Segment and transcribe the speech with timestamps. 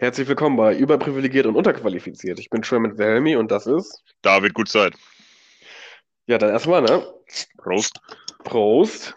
[0.00, 2.40] Herzlich willkommen bei Überprivilegiert und Unterqualifiziert.
[2.40, 4.02] Ich bin Sherman Wilhelmi und das ist.
[4.22, 4.92] David Gutzeit.
[6.26, 7.06] Ja, dann erstmal, ne?
[7.58, 8.00] Prost.
[8.42, 9.14] Prost.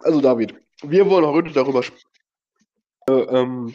[0.00, 2.10] Also, David, wir wollen heute darüber sprechen,
[3.08, 3.74] äh, ähm,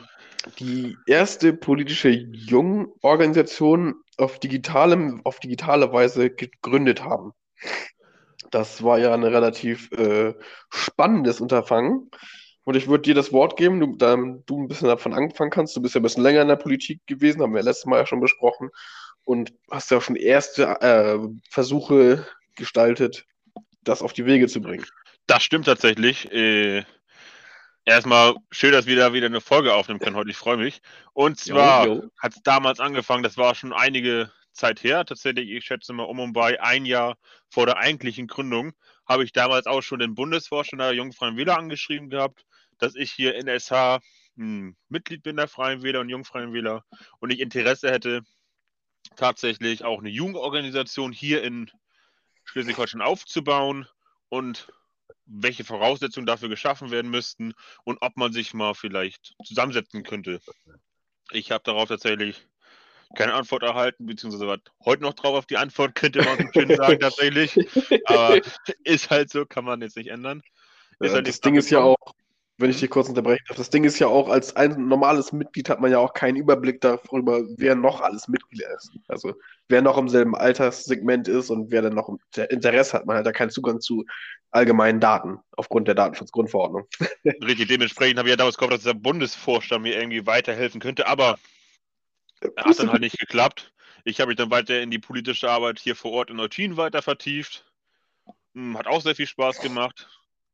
[0.59, 7.33] die erste politische Jungorganisation auf, digitalem, auf digitale Weise gegründet haben.
[8.51, 10.33] Das war ja ein relativ äh,
[10.69, 12.11] spannendes Unterfangen.
[12.63, 15.75] Und ich würde dir das Wort geben, du, da du ein bisschen davon anfangen kannst.
[15.75, 18.05] Du bist ja ein bisschen länger in der Politik gewesen, haben wir letztes Mal ja
[18.05, 18.69] schon besprochen.
[19.23, 21.17] Und hast ja schon erste äh,
[21.49, 22.25] Versuche
[22.55, 23.25] gestaltet,
[23.83, 24.85] das auf die Wege zu bringen.
[25.27, 26.31] Das stimmt tatsächlich.
[26.31, 26.83] Äh,
[27.85, 30.29] erstmal schön, dass wir da wieder eine Folge aufnehmen können heute.
[30.29, 30.81] Ich freue mich.
[31.13, 31.87] Und zwar
[32.19, 36.19] hat es damals angefangen, das war schon einige Zeit her, tatsächlich, ich schätze mal um
[36.19, 37.17] und bei ein Jahr
[37.49, 38.73] vor der eigentlichen Gründung,
[39.07, 42.45] habe ich damals auch schon den Bundesvorstand der Jungfreien Wähler angeschrieben gehabt,
[42.77, 43.99] dass ich hier in SH
[44.35, 46.85] hm, Mitglied bin der Freien Wähler und Jungfreien Wähler
[47.19, 48.23] und ich Interesse hätte,
[49.15, 51.69] tatsächlich auch eine Jugendorganisation hier in
[52.45, 53.87] Schleswig-Holstein aufzubauen
[54.29, 54.71] und
[55.25, 60.41] welche Voraussetzungen dafür geschaffen werden müssten und ob man sich mal vielleicht zusammensetzen könnte.
[61.31, 62.47] Ich habe darauf tatsächlich
[63.15, 66.75] keine Antwort erhalten, beziehungsweise was heute noch drauf auf die Antwort, könnte man so schön
[66.75, 67.59] sagen, tatsächlich.
[68.05, 68.39] Aber
[68.83, 70.41] ist halt so, kann man jetzt nicht ändern.
[70.99, 71.97] Ja, halt das Ding ist ja auch,
[72.57, 75.67] wenn ich dich kurz unterbrechen darf, das Ding ist ja auch, als ein normales Mitglied
[75.69, 78.91] hat man ja auch keinen Überblick darüber, wer noch alles Mitglied ist.
[79.07, 79.33] Also
[79.67, 82.15] wer noch im selben Alterssegment ist und wer dann noch
[82.49, 83.05] Interesse hat.
[83.05, 84.05] Man hat da keinen Zugang zu
[84.51, 86.85] allgemeinen Daten aufgrund der Datenschutzgrundverordnung.
[87.43, 91.37] Richtig, dementsprechend habe ich ja damals gehofft, dass der Bundesvorstand mir irgendwie weiterhelfen könnte, aber
[92.57, 93.73] hat dann halt nicht geklappt.
[94.03, 97.01] Ich habe mich dann weiter in die politische Arbeit hier vor Ort in Eutin weiter
[97.01, 97.65] vertieft.
[98.53, 100.09] Hm, hat auch sehr viel Spaß gemacht.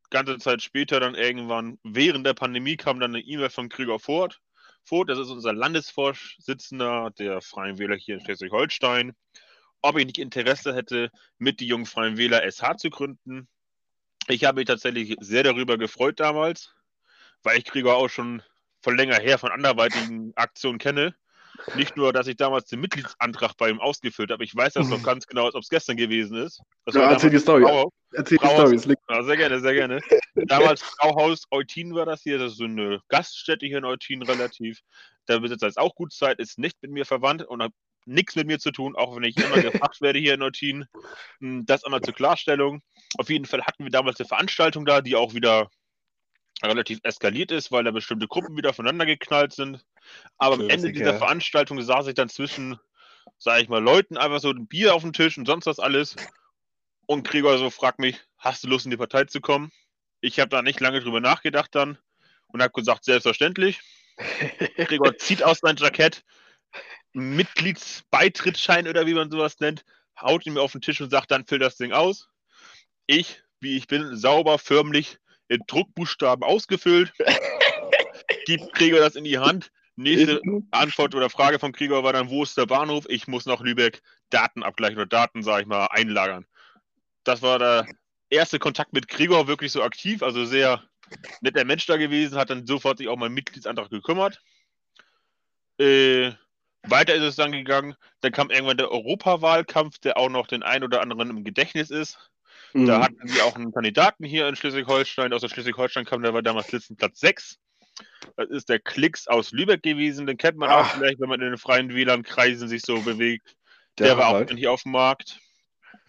[0.09, 4.39] Ganze Zeit später dann irgendwann, während der Pandemie, kam dann eine E-Mail von Gregor Ford.
[4.83, 9.13] Ford, das ist unser Landesvorsitzender der Freien Wähler hier in Schleswig-Holstein,
[9.81, 13.49] ob ich nicht Interesse hätte, mit die Jungen Freien Wähler SH zu gründen.
[14.29, 16.73] Ich habe mich tatsächlich sehr darüber gefreut damals,
[17.43, 18.41] weil ich Gregor auch schon
[18.81, 21.15] von länger her von anderweitigen Aktionen kenne
[21.75, 25.03] nicht nur, dass ich damals den Mitgliedsantrag bei ihm ausgefüllt habe, ich weiß das noch
[25.03, 26.61] ganz genau, als ob es gestern gewesen ist.
[26.85, 27.63] Das ja, erzähl die Story.
[27.63, 28.95] Brauhaus, erzähl die Story.
[29.09, 30.01] Ja, sehr gerne, sehr gerne.
[30.35, 34.79] damals Brauhaus Eutin war das hier, das ist so eine Gaststätte hier in Eutin relativ.
[35.27, 37.71] Der Besitzer ist auch gut Zeit, ist nicht mit mir verwandt und hat
[38.05, 40.85] nichts mit mir zu tun, auch wenn ich immer gefragt werde hier in Eutin.
[41.39, 42.81] Hm, das einmal zur Klarstellung.
[43.17, 45.69] Auf jeden Fall hatten wir damals eine Veranstaltung da, die auch wieder
[46.63, 49.85] relativ eskaliert ist, weil da bestimmte Gruppen wieder voneinander geknallt sind.
[50.37, 52.79] Aber am Ende dieser Veranstaltung saß ich dann zwischen,
[53.37, 56.15] sage ich mal, Leuten einfach so ein Bier auf dem Tisch und sonst was alles.
[57.05, 59.71] Und Gregor so fragt mich, hast du Lust in die Partei zu kommen?
[60.19, 61.97] Ich habe da nicht lange drüber nachgedacht dann
[62.47, 63.81] und habe gesagt, selbstverständlich.
[64.77, 66.23] Gregor zieht aus seinem Jackett
[67.13, 69.85] Mitgliedsbeitrittsschein oder wie man sowas nennt,
[70.19, 72.29] haut ihn mir auf den Tisch und sagt, dann füll das Ding aus.
[73.05, 75.17] Ich, wie ich bin, sauber, förmlich
[75.49, 77.13] in Druckbuchstaben ausgefüllt.
[78.45, 79.71] Gibt Gregor das in die Hand.
[79.95, 80.41] Nächste
[80.71, 83.05] Antwort oder Frage von Gregor war dann, wo ist der Bahnhof?
[83.09, 86.45] Ich muss nach Lübeck Daten abgleichen oder Daten, sage ich mal, einlagern.
[87.23, 87.87] Das war der
[88.29, 90.83] erste Kontakt mit Gregor, wirklich so aktiv, also sehr
[91.41, 94.41] netter Mensch da gewesen, hat dann sofort sich auch meinen Mitgliedsantrag gekümmert.
[95.79, 96.31] Äh,
[96.83, 100.83] weiter ist es dann gegangen, dann kam irgendwann der Europawahlkampf, der auch noch den einen
[100.83, 102.17] oder anderen im Gedächtnis ist.
[102.77, 102.85] Mhm.
[102.85, 105.33] Da hatten wir auch einen Kandidaten hier in Schleswig-Holstein.
[105.33, 107.57] Aus der Schleswig-Holstein kam, der war damals Platz 6.
[108.35, 110.27] Das ist der Klicks aus Lübeck gewesen.
[110.27, 110.81] Den kennt man Ach.
[110.81, 113.55] auch vielleicht, wenn man in den freien WLAN-Kreisen sich so bewegt.
[113.97, 114.51] Der, der war halt.
[114.51, 115.39] auch hier auf dem Markt.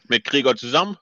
[0.09, 0.99] Mit Gregor zusammen.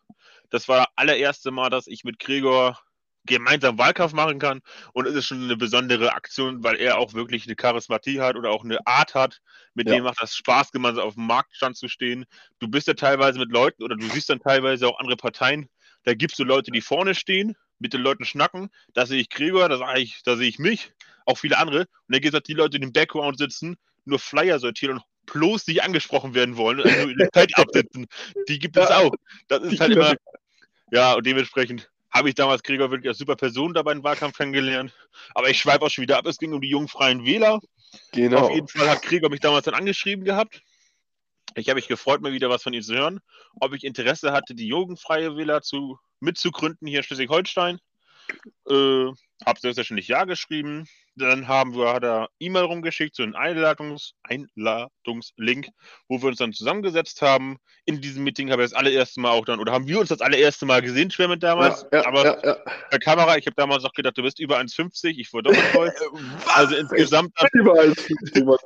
[0.50, 2.78] Das war das allererste Mal, dass ich mit Gregor
[3.26, 4.60] gemeinsam Wahlkampf machen kann.
[4.92, 8.50] Und es ist schon eine besondere Aktion, weil er auch wirklich eine Charismatie hat oder
[8.50, 9.40] auch eine Art hat,
[9.74, 9.94] mit ja.
[9.94, 12.24] dem macht das Spaß, gemeinsam auf dem Marktstand zu stehen.
[12.58, 15.68] Du bist ja teilweise mit Leuten oder du siehst dann teilweise auch andere Parteien.
[16.04, 18.70] Da gibst du Leute, die vorne stehen, mit den Leuten schnacken.
[18.94, 20.92] Da sehe ich Gregor, da, ich, da sehe ich mich,
[21.26, 21.80] auch viele andere.
[21.80, 25.02] Und dann gibt es halt die Leute, die im Background sitzen, nur Flyer sortieren und
[25.26, 28.06] bloß nicht angesprochen werden wollen, also die Zeit absitzen.
[28.48, 29.12] Die gibt es auch.
[29.48, 30.14] Das ist halt immer,
[30.92, 34.92] ja, und dementsprechend habe ich damals Gregor wirklich als super Person dabei im Wahlkampf kennengelernt.
[35.34, 36.26] Aber ich schweife auch schon wieder ab.
[36.26, 37.60] Es ging um die jungen freien Wähler.
[38.12, 38.46] Genau.
[38.46, 40.62] Auf jeden Fall hat Gregor mich damals dann angeschrieben gehabt.
[41.54, 43.20] Ich habe mich gefreut, mal wieder was von ihm zu hören,
[43.60, 47.78] ob ich Interesse hatte, die jugendfreie Wähler zu, mitzugründen hier in Schleswig-Holstein.
[48.68, 49.06] Äh,
[49.44, 50.86] Hab selbstverständlich Ja geschrieben.
[51.18, 55.68] Dann haben wir, hat er E-Mail rumgeschickt, so einen Einladungs Einladungslink,
[56.08, 57.56] wo wir uns dann zusammengesetzt haben.
[57.86, 60.20] In diesem Meeting haben wir das allererste Mal auch dann, oder haben wir uns das
[60.20, 61.86] allererste Mal gesehen, Schwärmet damals.
[61.90, 62.56] Ja, ja, Aber ja, ja.
[62.90, 65.92] per Kamera, ich habe damals auch gedacht, du bist über 1,50, ich wurde doppelt voll.
[66.54, 67.32] Also insgesamt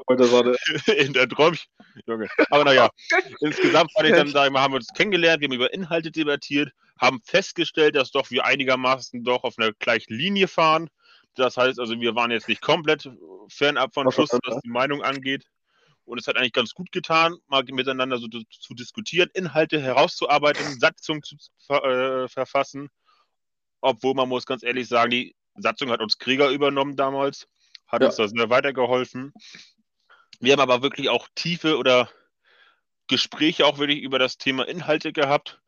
[0.08, 0.56] heute Sonne.
[0.96, 1.66] in der Träumchen.
[2.06, 2.28] Junge.
[2.50, 2.90] Aber naja,
[3.40, 6.10] insgesamt fand ich dann, sag ich mal, haben wir uns kennengelernt, wir haben über Inhalte
[6.10, 10.88] debattiert, haben festgestellt, dass doch wir einigermaßen doch auf einer gleichen Linie fahren.
[11.40, 13.10] Das heißt also, wir waren jetzt nicht komplett
[13.48, 15.46] fernab von Schuss, was die Meinung angeht.
[16.04, 21.22] Und es hat eigentlich ganz gut getan, mal miteinander so zu diskutieren, Inhalte herauszuarbeiten, Satzung
[21.22, 21.36] zu
[21.68, 22.90] äh, verfassen.
[23.80, 27.46] Obwohl man muss ganz ehrlich sagen, die Satzung hat uns Krieger übernommen damals,
[27.86, 28.08] hat Ja.
[28.08, 29.32] uns da sehr weitergeholfen.
[30.40, 32.10] Wir haben aber wirklich auch tiefe oder
[33.06, 35.60] Gespräche auch wirklich über das Thema Inhalte gehabt.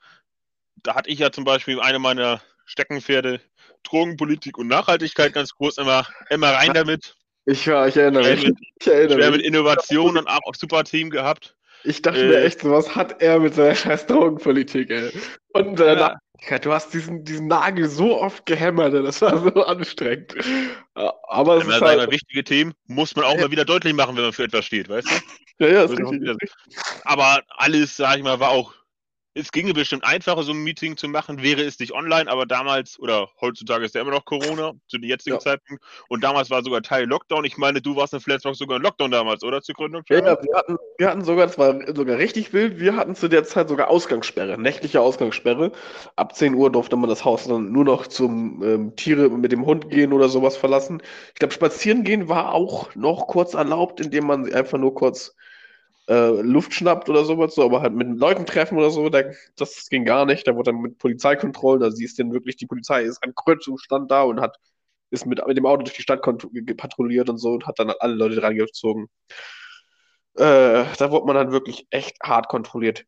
[0.76, 3.40] Da hatte ich ja zum Beispiel eine meiner Steckenpferde
[3.82, 7.16] Drogenpolitik und Nachhaltigkeit ganz groß immer, immer rein damit.
[7.44, 8.46] Ich, ja, ich erinnere mich.
[8.46, 9.38] mit, Ich erinnere schwer mich.
[9.38, 11.56] mit Innovation und auch super Team gehabt.
[11.84, 15.10] Ich dachte Äh, mir echt, was hat er mit seiner scheiß Drogenpolitik, ey.
[15.52, 15.94] Und äh, Ja.
[15.94, 16.64] Nachhaltigkeit.
[16.64, 20.34] Du hast diesen, diesen Nagel so oft gehämmert, das war so anstrengend.
[20.96, 23.42] Ja, Aber es Immer ist sagen halt, wichtige Themen muss man auch Ja.
[23.42, 25.64] mal wieder deutlich machen, wenn man für etwas steht, weißt du?
[25.66, 26.50] ja, ja, ist ich auch richtig.
[27.04, 28.74] Aber alles, sag ich mal, war auch.
[29.34, 33.00] Es ginge bestimmt einfacher, so ein Meeting zu machen, wäre es nicht online, aber damals,
[33.00, 35.40] oder heutzutage ist ja immer noch Corona, zu dem jetzigen Ja.
[35.40, 35.82] Zeitpunkt.
[36.08, 37.46] Und damals war sogar Teil Lockdown.
[37.46, 39.62] Ich meine, du warst in Flensburg sogar in Lockdown damals, oder?
[39.62, 40.02] Zur Gründung?
[40.10, 43.44] Ja, wir hatten, wir hatten sogar, das war sogar richtig wild, wir hatten zu der
[43.44, 45.72] Zeit sogar Ausgangssperre, nächtliche Ausgangssperre.
[46.16, 49.64] Ab 10 Uhr durfte man das Haus dann nur noch zum ähm, Tiere mit dem
[49.64, 51.02] Hund gehen oder sowas verlassen.
[51.28, 55.34] Ich glaube, spazieren gehen war auch noch kurz erlaubt, indem man einfach nur kurz
[56.08, 59.22] äh, Luft schnappt oder sowas, so, aber halt mit Leuten treffen oder so, da,
[59.56, 60.46] das ging gar nicht.
[60.46, 64.10] Da wurde dann mit Polizeikontrollen, da siehst du dann wirklich, die Polizei ist an Kreuzzustand
[64.10, 64.58] da und hat
[65.12, 66.22] ist mit, mit dem Auto durch die Stadt
[66.76, 69.08] patrouilliert und so und hat dann alle Leute reingezogen.
[70.34, 73.04] Äh, da wurde man dann wirklich echt hart kontrolliert.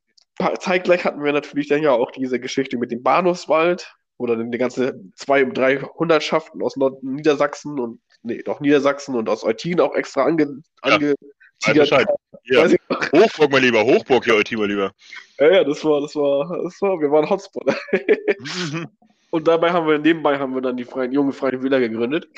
[0.59, 4.59] Zeitgleich hatten wir natürlich dann ja auch diese Geschichte mit dem Bahnhofswald, wo dann die
[4.59, 9.95] ganze zwei, drei Hundertschaften aus Nord Niedersachsen und, nee, doch Niedersachsen und aus Eutin auch
[9.95, 11.15] extra ange, Ja,
[11.63, 12.07] ange Bescheid.
[12.45, 12.69] Ja.
[13.13, 14.93] Hochburg, mein Lieber, Hochburg hier, Ultima, lieber.
[15.39, 17.75] Ja, ja, das war, das war, das war, wir waren Hotspot.
[19.31, 22.29] Und dabei haben wir, nebenbei haben wir dann die Freien, junge Freien Wähler gegründet.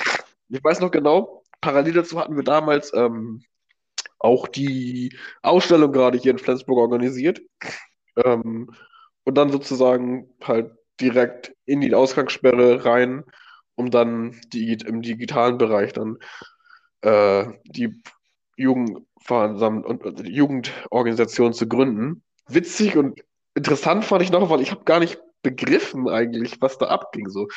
[0.49, 3.43] Ich weiß noch genau, parallel dazu hatten wir damals ähm,
[4.19, 7.43] auch die Ausstellung gerade hier in Flensburg organisiert.
[8.25, 8.71] Ähm,
[9.25, 10.71] und dann sozusagen halt
[11.01, 13.25] direkt in die Ausgangssperre rein,
[13.75, 16.19] um dann die, im digitalen Bereich dann
[17.03, 18.01] äh, die
[18.57, 22.23] Jugendversam- und und Jugendorganisation zu gründen.
[22.49, 23.21] Witzig und
[23.55, 27.29] interessant fand ich noch, weil ich habe gar nicht begriffen eigentlich, was da abging.
[27.29, 27.49] So.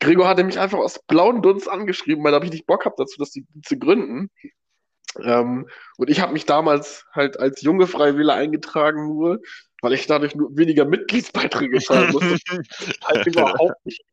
[0.00, 2.98] Gregor hatte mich einfach aus blauen Dunst angeschrieben, weil da habe ich nicht Bock gehabt
[2.98, 4.30] dazu, das die, zu gründen.
[5.22, 9.40] Ähm, und ich habe mich damals halt als junge Freiwilliger eingetragen, nur
[9.80, 12.38] weil ich dadurch nur weniger Mitgliedsbeiträge zahlen musste.
[13.04, 14.04] halt überhaupt nicht,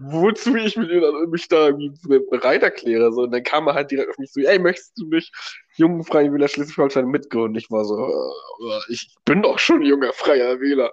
[0.00, 0.88] wozu ich mich,
[1.28, 1.70] mich da
[2.30, 3.12] bereit erkläre.
[3.12, 3.22] So.
[3.22, 5.32] Und dann kam er halt direkt auf mich so, ey, möchtest du nicht
[5.76, 7.56] jungen Freien Wähler Schleswig-Holstein mitgründen?
[7.56, 10.90] Ich war so, äh, ich bin doch schon junger Freier Wähler.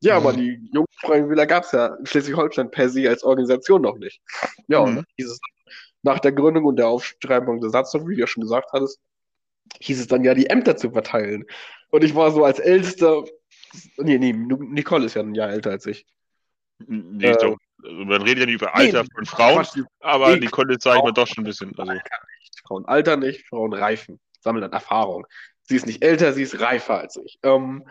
[0.00, 3.82] Ja, aber die jungen Freien Wähler gab es ja in Schleswig-Holstein per se als Organisation
[3.82, 4.20] noch nicht.
[4.68, 4.96] Ja, und Mhm.
[4.96, 5.40] dann hieß es
[6.02, 8.98] nach der Gründung und der Aufschreibung der Satzung, wie du ja schon gesagt hattest,
[9.80, 11.44] hieß es dann ja, die Ämter zu verteilen.
[11.90, 13.24] Und ich war so als Ältester,
[13.98, 16.04] nee, nee, Nicole ist ja ein Jahr älter als ich.
[16.86, 19.84] Nee, Äh, doch, also man redet ja nicht über Alter Nee, von Frauen, Quatsch, die
[20.00, 21.72] aber nee, Nicole sage ich mal doch schon ein bisschen.
[21.78, 21.92] Also,
[22.66, 25.26] Frauen altern nicht, Frauen reifen, sammeln dann Erfahrung.
[25.62, 27.38] Sie ist nicht älter, sie ist reifer als ich.
[27.42, 27.86] Ähm,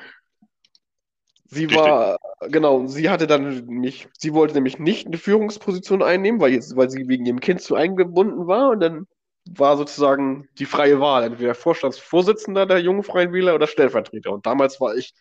[1.45, 1.77] sie Richtig.
[1.77, 2.17] war,
[2.49, 6.89] genau, sie hatte dann nicht, sie wollte nämlich nicht eine Führungsposition einnehmen, weil, jetzt, weil
[6.89, 9.07] sie wegen ihrem Kind zu eingebunden war und dann
[9.49, 14.31] war sozusagen die freie Wahl, entweder Vorstandsvorsitzender der Jungen Freien Wähler oder Stellvertreter.
[14.31, 15.13] Und damals war ich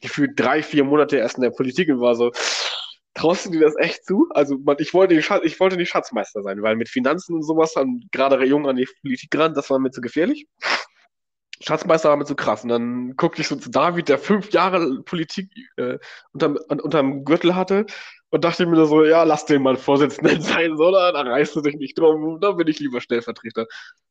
[0.00, 2.32] gefühlt drei, vier Monate erst in der Politik und war so,
[3.14, 4.28] traust du dir das echt zu?
[4.30, 7.76] Also man, ich wollte nicht, ich wollte nicht Schatzmeister sein, weil mit Finanzen und sowas
[7.76, 10.46] an, gerade jung an die Politik ran, das war mir zu gefährlich.
[11.60, 12.64] Schatzmeister war mir zu krass.
[12.64, 15.98] Und dann guckte ich so zu David, der fünf Jahre Politik äh,
[16.32, 17.86] unterm, un, unterm Gürtel hatte
[18.30, 21.60] und dachte mir so, ja, lass den mal Vorsitzenden sein, so, da, da reißt du
[21.60, 23.66] dich nicht drum, da bin ich lieber Stellvertreter.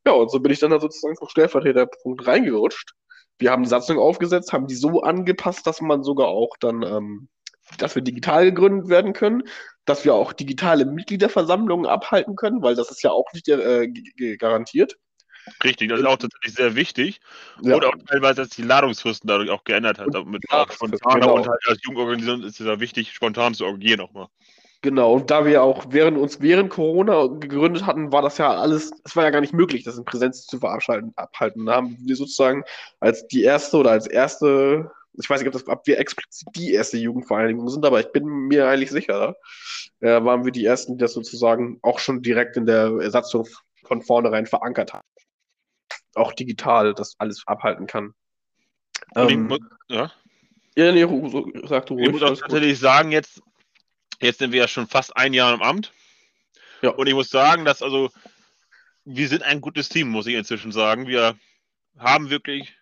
[0.06, 2.94] Ja, und so bin ich dann da sozusagen vom Stellvertreterpunkt reingerutscht.
[3.40, 7.30] Wir haben Satzung aufgesetzt, haben die so angepasst, dass man sogar auch dann, ähm,
[7.78, 9.44] dass wir digital gegründet werden können,
[9.86, 13.88] dass wir auch digitale Mitgliederversammlungen abhalten können, weil das ist ja auch nicht äh,
[14.38, 14.98] garantiert.
[15.64, 17.20] richtig, das ist auch tatsächlich sehr wichtig.
[17.62, 17.76] Ja.
[17.76, 20.08] Und auch teilweise, dass die Ladungsfristen dadurch auch geändert hat.
[20.12, 21.36] Damit auch Ladungsfristen, spontaner genau.
[21.36, 24.28] und halt als Jugendorganisation ist es ja wichtig, spontan zu agieren auch mal.
[24.84, 28.92] Genau, und da wir auch während uns während Corona gegründet hatten, war das ja alles,
[29.04, 31.14] es war ja gar nicht möglich, das in Präsenz zu verabhalten.
[31.18, 31.68] Abhalten.
[31.68, 32.64] Da haben wir sozusagen
[33.00, 36.74] als die erste oder als erste, ich weiß nicht, ob, das, ob wir explizit die
[36.74, 39.36] erste Jugendvereinigung sind, aber ich bin mir eigentlich sicher,
[40.00, 43.48] äh, waren wir die ersten, die das sozusagen auch schon direkt in der Satzung
[43.84, 45.08] von vornherein verankert haben.
[46.16, 48.14] Auch digital das alles abhalten kann.
[49.16, 50.12] Ähm, muss, ja.
[50.76, 51.06] Ja, nee,
[51.68, 52.08] sag du ruhig.
[52.08, 53.42] Ich muss auch tatsächlich sagen, jetzt,
[54.22, 55.92] jetzt sind wir ja schon fast ein Jahr im Amt.
[56.82, 56.92] Ja.
[56.92, 58.10] Und ich muss sagen, dass also,
[59.04, 61.08] wir sind ein gutes Team, muss ich inzwischen sagen.
[61.08, 61.36] Wir
[61.98, 62.76] haben wirklich,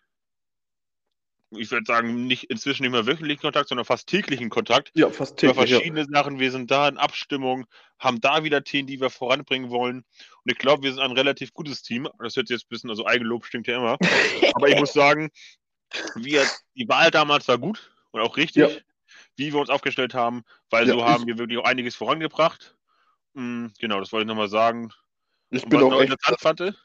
[1.51, 4.91] ich würde sagen, nicht inzwischen nicht mehr wöchentlichen Kontakt, sondern fast täglichen Kontakt.
[4.95, 5.69] Ja, fast Über täglich.
[5.71, 5.77] Ja.
[5.77, 6.39] verschiedene Sachen.
[6.39, 7.65] Wir sind da in Abstimmung,
[7.97, 9.97] haben da wieder Themen, die wir voranbringen wollen.
[9.97, 12.07] Und ich glaube, wir sind ein relativ gutes Team.
[12.19, 13.97] Das hört sich jetzt ein bisschen, also Eigenlob stinkt ja immer.
[14.55, 15.29] Aber ich muss sagen,
[16.15, 18.69] wir, die Wahl damals war gut und auch richtig, Ja.
[19.37, 22.75] wie wir uns aufgestellt haben, weil Ja, so haben wir wirklich auch einiges vorangebracht.
[23.33, 24.91] Mm, Genau, das wollte ich nochmal sagen.
[25.49, 26.75] Ich Und bin was auch ich echt fand,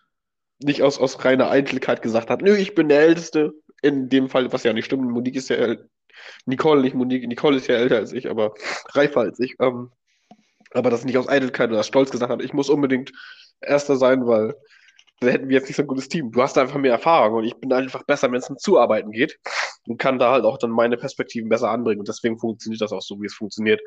[0.60, 3.52] nicht aus, aus reiner Eitelkeit gesagt hat, nö, ich bin der Älteste.
[3.84, 5.76] In dem Fall, was ja nicht stimmt, Monique ist ja
[6.46, 7.28] Nicole, nicht Monique.
[7.28, 8.54] Nicole ist ja älter als ich, aber
[8.92, 9.56] reifer als ich.
[9.60, 9.90] Ähm,
[10.72, 13.12] aber das nicht aus Eitelkeit oder Stolz gesagt hat, ich muss unbedingt
[13.60, 14.54] Erster sein, weil
[15.20, 16.32] dann hätten wir jetzt nicht so ein gutes Team.
[16.32, 19.38] Du hast einfach mehr Erfahrung und ich bin einfach besser, wenn es um Zuarbeiten geht
[19.86, 22.00] und kann da halt auch dann meine Perspektiven besser anbringen.
[22.00, 23.80] Und deswegen funktioniert das auch so, wie es funktioniert.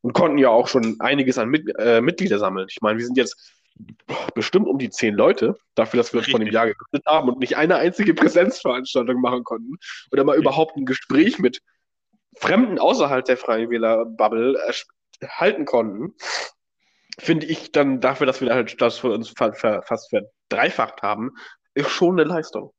[0.00, 2.66] Und konnten ja auch schon einiges an Mit äh, Mitglieder sammeln.
[2.70, 3.59] Ich meine, wir sind jetzt
[4.34, 6.52] bestimmt um die zehn Leute, dafür, dass wir uns von dem.
[6.52, 9.76] Jahr gegründet haben und nicht eine einzige Präsenzveranstaltung machen konnten
[10.12, 11.60] oder mal überhaupt ein Gespräch mit
[12.36, 16.14] Fremden außerhalb der Freien Wähler-Bubble äh, halten konnten,
[17.18, 21.32] finde ich dann dafür, dass wir halt das für uns fa fa fast verdreifacht haben,
[21.74, 22.72] ist schon eine Leistung.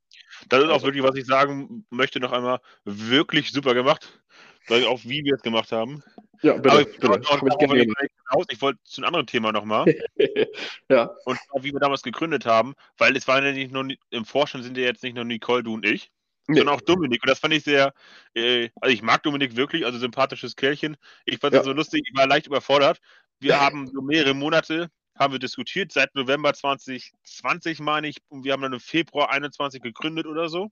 [0.50, 4.22] das ist auch Also- wirklich, was ich sagen möchte, noch einmal wirklich super gemacht.
[4.70, 6.02] Auch wie wir es gemacht haben.
[6.44, 7.10] Ja, bitte, Aber ich, bitte.
[7.10, 7.86] auch ich gerne
[8.32, 8.46] hinaus.
[8.50, 9.86] ich wollte zu einem anderen Thema nochmal.
[10.90, 14.64] ja, Und wie wir damals gegründet haben, weil es waren ja nicht nur, im Vorstand
[14.64, 16.12] sind ja jetzt nicht nur Nicole, du und ich,
[16.48, 16.58] Nee.
[16.58, 17.22] sondern auch Dominik.
[17.24, 17.94] Und das fand ich sehr,
[18.34, 20.98] äh, also ich mag Dominik wirklich, also sympathisches Kerlchen.
[21.26, 21.64] Ich fand es Ja.
[21.64, 23.00] so lustig, ich war leicht überfordert.
[23.40, 28.54] Wir haben so mehrere Monate, haben wir diskutiert, seit November 2020 meine ich, und wir
[28.54, 30.72] haben dann im Februar 21 gegründet oder so.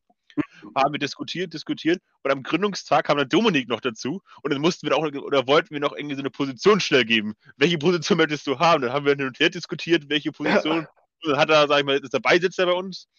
[0.76, 4.88] Haben wir diskutiert, diskutiert und am Gründungstag kam dann Dominik noch dazu und dann mussten
[4.88, 7.36] wir auch oder wollten wir noch irgendwie so eine Position schnell geben.
[7.58, 8.82] Welche Position möchtest du haben?
[8.82, 10.88] Dann haben wir hin und her diskutiert, welche Position.
[11.22, 13.10] Und dann hat er, sag ich mal, ist der Beisitzer bei uns.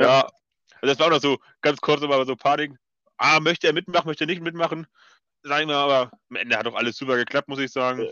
[0.00, 0.22] Ja,
[0.80, 2.72] also das war auch noch so ganz kurz, aber so Panik.
[3.18, 4.86] Ah, möchte er mitmachen, möchte er nicht mitmachen?
[5.48, 8.04] Sag ich mal, aber am Ende hat auch alles super geklappt, muss ich sagen.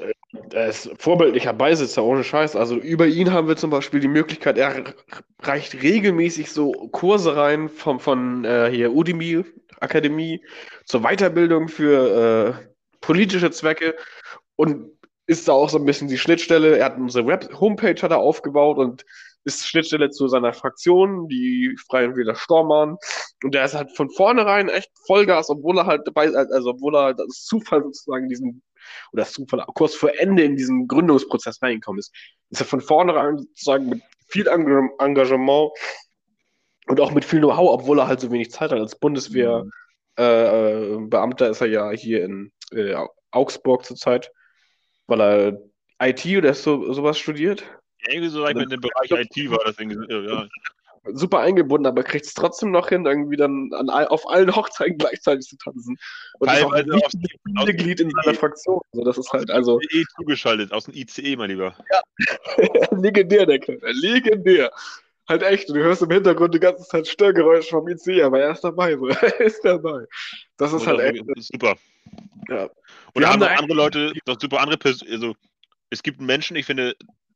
[0.53, 2.55] Er ist vorbildlicher Beisitzer, ohne Scheiß.
[2.55, 4.85] Also über ihn haben wir zum Beispiel die Möglichkeit, er
[5.43, 9.45] reicht regelmäßig so Kurse rein vom, von äh, hier Udemy
[9.81, 10.45] Akademie
[10.85, 12.67] zur Weiterbildung für äh,
[13.01, 13.97] politische Zwecke
[14.55, 14.93] und
[15.27, 16.79] ist da auch so ein bisschen die Schnittstelle.
[16.79, 19.05] Er hat unsere Web Homepage hat er aufgebaut und
[19.45, 22.97] ist Schnittstelle zu seiner Fraktion, die Freien Wähler Stormann.
[23.43, 27.15] Und der ist halt von vornherein echt Vollgas, obwohl er halt dabei, also obwohl er
[27.15, 28.63] das Zufall sozusagen diesen
[29.13, 32.13] oder das Zufall kurz vor Ende in diesen Gründungsprozess reingekommen ist,
[32.51, 35.73] ist er von vornherein sozusagen mit viel Engag- Engagement
[36.87, 38.79] und auch mit viel Know-how, obwohl er halt so wenig Zeit hat.
[38.79, 39.71] Als Bundeswehrbeamter
[40.17, 42.95] äh, Beamter ist er ja hier in äh,
[43.31, 44.31] Augsburg zurzeit,
[45.07, 45.61] weil er
[46.01, 47.65] IT oder so, sowas studiert.
[48.09, 50.13] Irgendwie so, sag ich in dem Bereich IT war das irgendwie.
[50.13, 50.47] Ja.
[51.13, 55.47] Super eingebunden, aber kriegt es trotzdem noch hin, irgendwie dann an, auf allen Hochzeiten gleichzeitig
[55.47, 55.99] zu tanzen.
[56.39, 58.81] Und ist auch ein Teilweise aus Mitglied in seiner Fraktion.
[58.93, 61.77] Also das ist halt also ICE zugeschaltet, aus dem ICE, mein Lieber.
[62.93, 63.81] legendär, der Kerl.
[63.83, 64.71] Legendär.
[65.29, 65.69] Halt echt.
[65.69, 68.97] Du hörst im Hintergrund die ganze Zeit Störgeräusche vom IC, aber er ist dabei.
[68.97, 69.09] So.
[69.09, 70.07] Er ist dabei.
[70.57, 71.39] Das ist Und halt das echt.
[71.39, 71.77] ist super.
[72.49, 72.69] Ja.
[73.15, 75.35] Und haben andere Leute, noch super andere Pers also
[75.91, 76.95] es gibt Menschen, ich finde,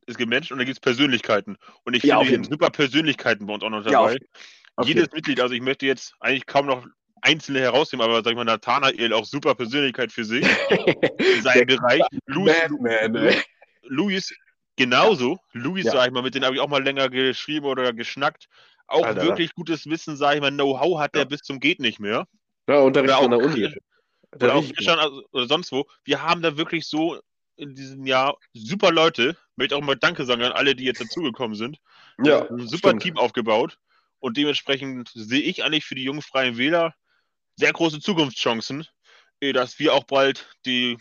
[0.08, 1.56] es gibt Menschen und da gibt es Persönlichkeiten.
[1.84, 4.18] Und ich Ja, finde, super Persönlichkeiten bei uns auch noch Ja, dabei.
[4.76, 6.86] Auf Jedes Mitglied, also ich möchte jetzt eigentlich kaum noch
[7.20, 10.46] einzelne herausnehmen, aber sag ich mal, Nathanael auch super Persönlichkeit für sich.
[11.18, 12.02] In seinem Bereich.
[13.82, 14.32] Luis,
[14.76, 15.38] genauso.
[15.52, 15.92] Luis, Ja.
[15.92, 18.48] sag ich mal, mit denen habe ich auch mal länger geschrieben oder geschnackt.
[18.86, 19.22] Auch Alter.
[19.22, 21.28] wirklich gutes Wissen, sag ich mal, Know-how hat der Ja.
[21.28, 22.26] bis zum geht nicht mehr.
[22.68, 23.64] Ja, Unterricht Oder an der auch Uni.
[23.64, 23.74] Oder
[24.40, 25.86] Der auch also, oder sonst wo.
[26.04, 27.18] Wir haben da wirklich so
[27.56, 29.36] in diesem Jahr super Leute.
[29.58, 31.78] Möchte auch mal Danke sagen an alle, die jetzt dazugekommen sind.
[32.22, 33.02] ja, Ein super stimmt.
[33.02, 33.78] Team aufgebaut.
[34.20, 36.94] Und dementsprechend sehe ich eigentlich für die jungen Freien Wähler
[37.56, 38.86] sehr große Zukunftschancen,
[39.40, 40.96] eh, dass wir auch bald die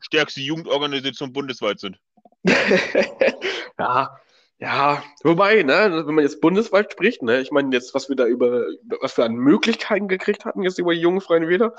[0.00, 1.98] stärkste Jugendorganisation bundesweit sind.
[3.78, 4.16] ja,
[4.60, 8.26] ja, wobei, ne, wenn man jetzt bundesweit spricht, ne, ich meine jetzt, was wir da
[8.26, 8.66] über,
[9.00, 11.74] was wir an Möglichkeiten gekriegt hatten, jetzt über die jungen Freien Wähler,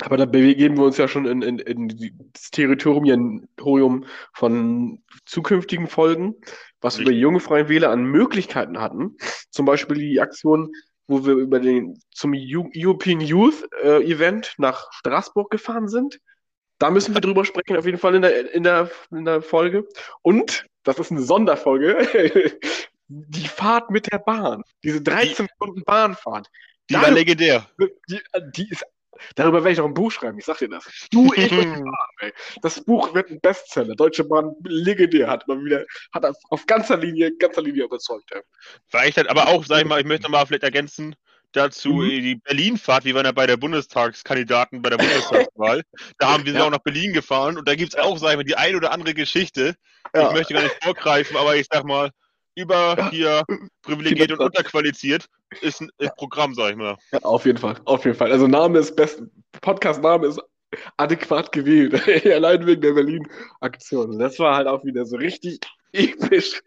[0.00, 3.48] Aber da begeben wir uns ja schon in, in, in das Territorium
[4.32, 6.34] von zukünftigen Folgen,
[6.80, 9.16] was wir junge Freien Wähler an Möglichkeiten hatten.
[9.50, 10.72] Zum Beispiel die Aktion,
[11.08, 16.20] wo wir über den zum European Youth äh, Event nach Straßburg gefahren sind.
[16.78, 19.88] Da müssen wir drüber sprechen, auf jeden Fall in der, in der, in der Folge.
[20.22, 22.06] Und, das ist eine Sonderfolge,
[23.08, 24.62] die Fahrt mit der Bahn.
[24.84, 26.48] Diese 13 die, Stunden Bahnfahrt.
[26.88, 27.66] Die war legendär.
[28.08, 28.20] Die,
[28.54, 28.84] die ist
[29.34, 30.84] Darüber werde ich noch ein Buch schreiben, ich sag dir das.
[31.10, 31.84] Du, ich die Bahn,
[32.20, 32.32] ey.
[32.62, 33.94] Das Buch wird ein Bestseller.
[33.94, 38.30] Deutsche Bahn legendär, hat man wieder, hat auf ganzer Linie, ganzer Linie überzeugt.
[38.32, 39.08] Ey.
[39.08, 41.14] Ich halt, aber auch, sag ich mal, ich möchte mal vielleicht ergänzen,
[41.52, 42.08] dazu mhm.
[42.08, 45.82] die Berlin-Fahrt, wie wir ja bei der Bundestagskandidaten bei der Bundestagswahl.
[46.18, 46.64] da haben wir ja.
[46.64, 48.92] auch nach Berlin gefahren und da gibt es auch, sag ich mal, die ein oder
[48.92, 49.74] andere Geschichte.
[50.14, 50.28] Ja.
[50.28, 52.10] Ich möchte gar nicht vorgreifen, aber ich sag mal,
[52.54, 53.44] über hier
[53.82, 55.26] privilegiert und unterqualifiziert
[55.60, 56.96] ist ein ist Programm, sag ich mal.
[57.12, 58.32] Ja, auf jeden Fall, auf jeden Fall.
[58.32, 59.22] Also Name ist best,
[59.60, 60.40] Podcast-Name ist
[60.96, 61.94] adäquat gewählt.
[62.26, 64.18] Allein wegen der Berlin-Aktion.
[64.18, 65.60] Das war halt auch wieder so richtig
[65.92, 66.60] episch.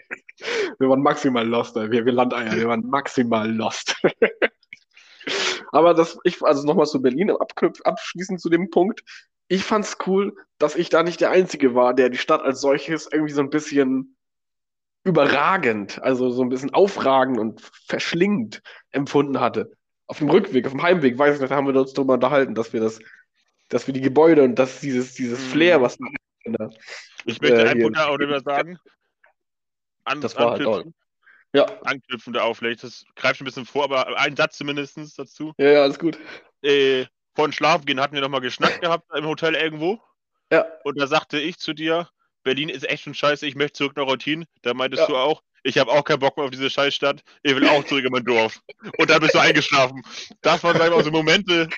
[0.80, 3.96] Wir waren maximal lost, wir, wir Landeier, wir waren maximal lost.
[5.72, 9.04] Aber das, ich, also nochmal zu Berlin, abschließend zu dem Punkt.
[9.48, 13.08] Ich fand's cool, dass ich da nicht der Einzige war, der die Stadt als solches
[13.12, 14.18] irgendwie so ein bisschen
[15.04, 19.72] überragend, also so ein bisschen aufragend und verschlingend empfunden hatte.
[20.08, 22.74] Auf dem Rückweg, auf dem Heimweg, weiß ich nicht, haben wir uns darüber unterhalten, dass
[22.74, 23.00] wir das,
[23.70, 25.52] dass wir die Gebäude und dass dieses, dieses mhm.
[25.52, 26.70] Flair, was da,
[27.26, 28.78] Ich möchte äh, einen Punkt auch darüber sagen.
[30.04, 30.94] An, das war halt toll.
[31.54, 31.66] Ja.
[31.84, 35.54] Anknüpfende Auflegt, das greift ein bisschen vor, aber ein Satz zumindest dazu.
[35.58, 36.18] Ja, ja, alles gut.
[36.62, 37.06] Äh,
[37.36, 40.02] vor Schlafen gehen hatten wir nochmal geschnackt gehabt im Hotel irgendwo.
[40.52, 40.66] Ja.
[40.84, 42.10] Und da sagte ich zu dir,
[42.44, 44.46] Berlin ist echt schon scheiße, ich möchte zurück nach Routine.
[44.62, 45.08] Da meintest ja.
[45.08, 48.06] du auch, ich habe auch keinen Bock mehr auf diese Scheißstadt, ich will auch zurück
[48.06, 48.62] in mein Dorf.
[48.98, 50.02] Und da bist du eingeschlafen.
[50.42, 51.70] Das waren einfach so Momente,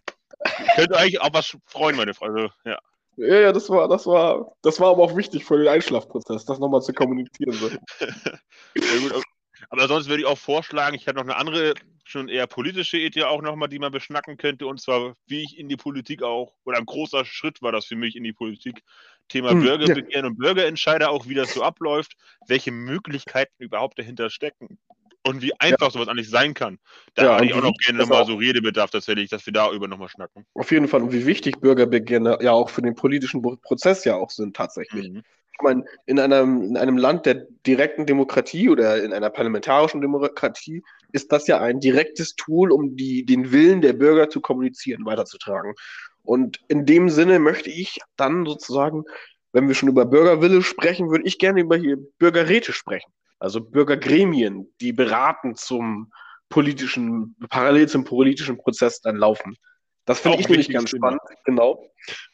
[0.76, 2.52] könnte eigentlich auch was freuen, meine Freunde.
[2.66, 2.80] Ja.
[3.16, 6.58] Ja, ja, das war, das war, das war aber auch wichtig für den Einschlafprozess, das
[6.58, 7.54] nochmal zu kommunizieren.
[7.54, 7.70] So.
[8.00, 9.24] ja, gut,
[9.70, 13.24] aber sonst würde ich auch vorschlagen, ich hätte noch eine andere, schon eher politische Idee
[13.24, 16.78] auch nochmal, die man beschnacken könnte, und zwar, wie ich in die Politik auch, oder
[16.78, 18.84] ein großer Schritt war das für mich in die Politik,
[19.34, 20.30] Thema hm, Bürgerbegehren ja.
[20.30, 22.14] und Bürgerentscheider, auch wie das so abläuft,
[22.48, 24.78] welche Möglichkeiten überhaupt dahinter stecken
[25.26, 25.92] und wie einfach ja.
[25.92, 26.78] sowas eigentlich sein kann.
[27.16, 30.10] Da ja, hätte ich auch noch gerne nochmal so Redebedarf tatsächlich, dass wir darüber nochmal
[30.10, 30.46] schnacken.
[30.54, 31.02] Auf jeden Fall.
[31.02, 35.10] Und wie wichtig Bürgerbegehren ja auch für den politischen Prozess ja auch sind tatsächlich.
[35.10, 35.24] Mhm.
[35.56, 40.84] Ich meine, in einem, in einem Land der direkten Demokratie oder in einer parlamentarischen Demokratie
[41.12, 45.76] ist das ja ein direktes Tool, um die, den Willen der Bürger zu kommunizieren, weiterzutragen.
[46.24, 49.04] Und in dem Sinne möchte ich dann sozusagen,
[49.52, 53.12] wenn wir schon über Bürgerwille sprechen, würde ich gerne über hier Bürgerräte sprechen.
[53.40, 56.12] Also Bürgergremien, die beraten zum
[56.50, 59.58] politischen, parallel zum politischen Prozess dann laufen.
[60.06, 61.90] Das finde ich nämlich ganz spannend, genau.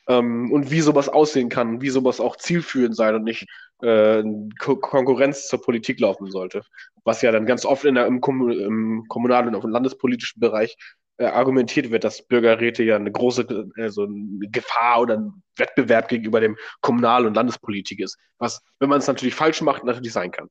[0.08, 3.48] Ähm, und wie sowas aussehen kann, wie sowas auch zielführend sein und nicht
[3.82, 4.24] äh,
[4.60, 6.64] Ko Konkurrenz zur Politik laufen sollte.
[7.04, 10.76] Was ja dann ganz oft in der, im, Kom im kommunalen und im landespolitischen Bereich
[11.20, 13.42] äh, argumentiert wird, dass Bürgerräte ja eine große
[13.76, 18.18] äh, so eine Gefahr oder ein Wettbewerb gegenüber dem Kommunal- und Landespolitik ist.
[18.38, 20.48] Was, wenn man es natürlich falsch macht, natürlich sein kann.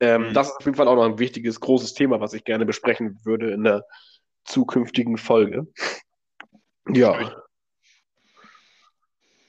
[0.00, 0.34] Ähm, mhm.
[0.34, 3.20] Das ist auf jeden Fall auch noch ein wichtiges, großes Thema, was ich gerne besprechen
[3.22, 3.84] würde in der
[4.44, 5.68] zukünftigen Folge.
[6.88, 7.36] Ja.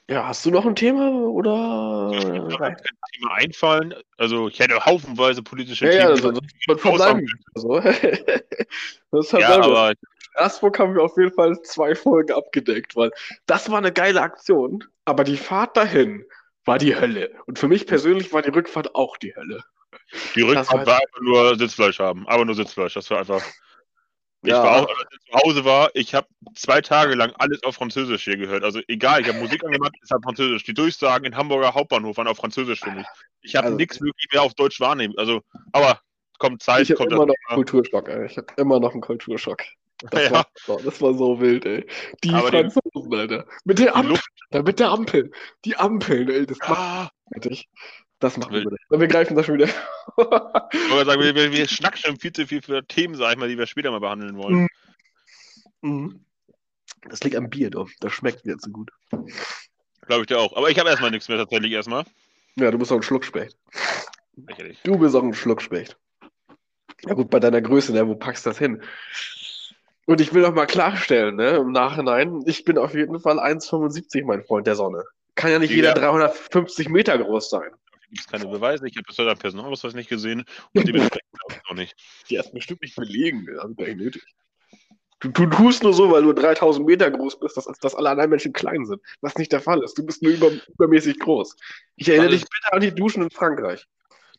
[0.08, 2.12] Ja, hast du noch ein Thema oder?
[2.13, 3.95] Ich mir kein Thema einfallen.
[4.17, 6.02] Also ich hätte haufenweise politische ja, Themen.
[6.21, 7.80] Ja, also, das verbleiben so.
[9.12, 9.93] das ja, aber
[10.32, 13.12] Straßburg haben wir auf jeden Fall zwei Folgen abgedeckt, weil
[13.46, 16.26] das war eine geile Aktion, aber die Fahrt dahin
[16.65, 17.32] war die Hölle.
[17.46, 19.63] Und für mich persönlich war die Rückfahrt auch die Hölle.
[20.36, 22.94] Die Rückfahrt war einfach nur Sitzfleisch haben, aber nur Sitzfleisch.
[22.94, 23.44] Das war einfach
[24.44, 24.63] ich ja.
[24.63, 28.24] war auch, als ich zu Hause war, ich habe zwei Tage lang alles auf Französisch
[28.24, 28.63] hier gehört.
[28.63, 30.63] Also egal, ich habe Musik angemacht, ist halt Französisch.
[30.63, 33.06] Die Durchsagen in Hamburger Hauptbahnhof waren auf Französisch für mich.
[33.41, 35.13] Ich habe also, nichts wirklich mehr auf Deutsch wahrnehmen.
[35.17, 35.41] Also,
[35.74, 36.00] aber
[36.39, 38.26] kommt Zeit, ich kommt immer noch einen Kulturschock, ey.
[38.26, 39.62] Ich habe immer noch einen Kulturschock.
[40.10, 40.32] Das, ja.
[40.32, 41.86] war, das war so wild, ey.
[42.24, 43.46] Die aber Franzosen, die, Alter.
[43.66, 44.20] Mit der Ampel,
[44.64, 45.32] mit der Ampel.
[45.64, 46.46] Die Ampeln, ey.
[46.48, 47.70] Das macht fertig.
[48.20, 48.66] Das machen wir.
[48.90, 49.68] Und wir greifen das schon wieder.
[49.68, 53.50] ich sagen, wir, wir, wir schnacken schon viel zu viel für Themen, sag ich mal,
[53.50, 54.68] die wir später mal behandeln wollen.
[55.82, 55.90] Mhm.
[55.90, 56.26] mhm.
[57.10, 57.90] Das liegt am Bier, doch.
[58.00, 58.92] Das schmeckt mir zu gut.
[60.06, 60.56] Glaube ich dir auch.
[60.56, 62.04] Aber ich habe erstmal nichts mehr tatsächlich erstmal.
[62.58, 63.58] Ja, du bist auch ein Schluckspecht.
[64.36, 64.80] Lächerlich.
[64.84, 65.98] Du bist auch ein Schluckspecht.
[67.04, 68.84] Ja gut, bei deiner Größe, ne, wo packst du das hin?
[70.06, 74.26] Und ich will noch mal klarstellen, ne, im Nachhinein, ich bin auf jeden Fall 1,75,
[74.26, 75.04] mein Freund der Sonne.
[75.36, 75.78] Kann ja nicht ja.
[75.78, 77.72] jeder 350 Meter groß sein
[78.12, 78.88] gibt es keine Beweise.
[78.88, 81.96] Ich habe bisher deinen Personalausweis nicht gesehen und dementsprechend auch nicht.
[82.30, 84.24] Die ersten bestimmt nicht belegen, das ist gar nicht nötig.
[85.22, 88.32] Du, du tust nur so, weil du 3000 Meter groß bist, dass, dass alle anderen
[88.32, 89.02] Menschen klein sind.
[89.22, 89.98] Was nicht der Fall ist.
[89.98, 91.56] Du bist nur über, übermäßig groß.
[91.96, 93.88] Ich erinnere Alles- dich bitte an die Duschen in Frankreich.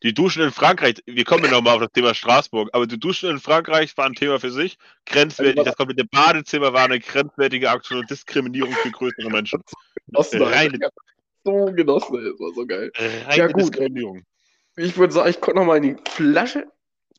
[0.03, 3.39] Die Duschen in Frankreich, wir kommen nochmal auf das Thema Straßburg, aber die Duschen in
[3.39, 4.77] Frankreich waren ein Thema für sich.
[5.07, 9.63] Grenzwertig, das komplette Badezimmer war eine grenzwertige Aktion und Diskriminierung für größere Menschen.
[10.07, 10.57] Genossen, Alter.
[10.57, 10.89] Reine, Ich
[11.45, 12.25] so genossen, ey.
[12.31, 12.93] das war so geil.
[12.97, 14.25] reine Ja, gut, Diskriminierung.
[14.77, 16.67] Ich würde sagen, ich gucke nochmal in die Flasche,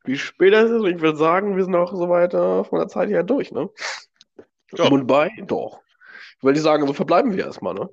[0.03, 0.81] wie spät es ist.
[0.81, 3.69] Und ich würde sagen, wir sind auch so weiter von der Zeit her durch, ne?
[4.73, 4.85] Ja.
[4.85, 5.81] Und bei, doch.
[6.37, 7.89] Ich würde sagen, so verbleiben wir erstmal, ne?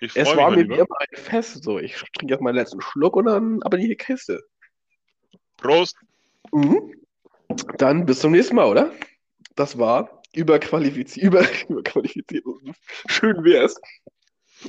[0.00, 1.62] Es war mir wie immer ein Fest.
[1.64, 4.42] So, ich trinke jetzt meinen letzten Schluck und dann aber in die Kiste.
[5.56, 5.96] Prost.
[6.52, 6.94] Mhm.
[7.78, 8.92] Dann bis zum nächsten Mal, oder?
[9.54, 12.44] Das war überqualifiziert, über, überqualifiziert.
[13.08, 13.80] Schön wär's.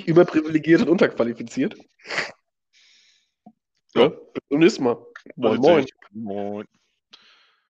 [0.05, 1.75] Überprivilegiert und unterqualifiziert.
[3.95, 4.97] Ja, bis zum nächsten Mal.
[5.35, 5.85] Moin, moin.
[6.11, 6.65] Moin.